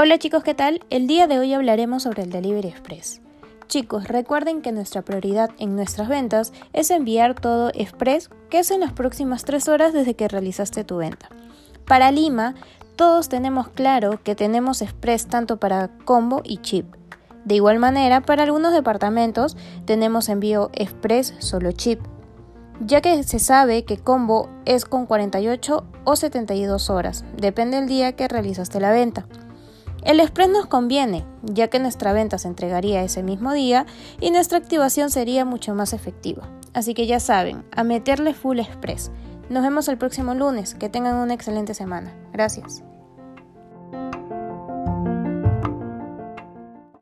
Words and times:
Hola 0.00 0.16
chicos, 0.16 0.44
¿qué 0.44 0.54
tal? 0.54 0.80
El 0.90 1.08
día 1.08 1.26
de 1.26 1.40
hoy 1.40 1.52
hablaremos 1.54 2.04
sobre 2.04 2.22
el 2.22 2.30
Delivery 2.30 2.68
Express. 2.68 3.20
Chicos, 3.66 4.06
recuerden 4.06 4.62
que 4.62 4.70
nuestra 4.70 5.02
prioridad 5.02 5.50
en 5.58 5.74
nuestras 5.74 6.06
ventas 6.06 6.52
es 6.72 6.92
enviar 6.92 7.34
todo 7.34 7.72
express, 7.74 8.30
que 8.48 8.60
es 8.60 8.70
en 8.70 8.78
las 8.78 8.92
próximas 8.92 9.42
3 9.42 9.66
horas 9.66 9.92
desde 9.92 10.14
que 10.14 10.28
realizaste 10.28 10.84
tu 10.84 10.98
venta. 10.98 11.30
Para 11.84 12.12
Lima, 12.12 12.54
todos 12.94 13.28
tenemos 13.28 13.70
claro 13.70 14.22
que 14.22 14.36
tenemos 14.36 14.82
express 14.82 15.26
tanto 15.26 15.56
para 15.56 15.88
combo 16.04 16.42
y 16.44 16.58
chip. 16.58 16.86
De 17.44 17.56
igual 17.56 17.80
manera, 17.80 18.20
para 18.20 18.44
algunos 18.44 18.72
departamentos 18.72 19.56
tenemos 19.84 20.28
envío 20.28 20.70
express 20.74 21.34
solo 21.40 21.72
chip, 21.72 21.98
ya 22.78 23.00
que 23.00 23.24
se 23.24 23.40
sabe 23.40 23.82
que 23.82 23.98
combo 23.98 24.48
es 24.64 24.84
con 24.84 25.06
48 25.06 25.84
o 26.04 26.14
72 26.14 26.88
horas, 26.88 27.24
depende 27.36 27.78
del 27.78 27.88
día 27.88 28.12
que 28.12 28.28
realizaste 28.28 28.78
la 28.78 28.92
venta. 28.92 29.26
El 30.02 30.20
Express 30.20 30.48
nos 30.48 30.66
conviene, 30.66 31.24
ya 31.42 31.68
que 31.68 31.78
nuestra 31.78 32.12
venta 32.12 32.38
se 32.38 32.48
entregaría 32.48 33.02
ese 33.02 33.22
mismo 33.22 33.52
día 33.52 33.86
y 34.20 34.30
nuestra 34.30 34.58
activación 34.58 35.10
sería 35.10 35.44
mucho 35.44 35.74
más 35.74 35.92
efectiva. 35.92 36.48
Así 36.72 36.94
que 36.94 37.06
ya 37.06 37.20
saben, 37.20 37.64
a 37.74 37.84
meterle 37.84 38.34
full 38.34 38.60
Express. 38.60 39.10
Nos 39.50 39.62
vemos 39.62 39.88
el 39.88 39.98
próximo 39.98 40.34
lunes, 40.34 40.74
que 40.74 40.88
tengan 40.88 41.16
una 41.16 41.34
excelente 41.34 41.74
semana. 41.74 42.14
Gracias. 42.32 42.82